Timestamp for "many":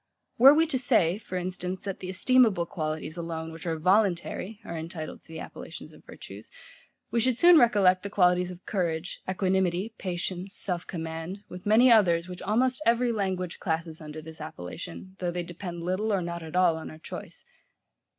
11.67-11.91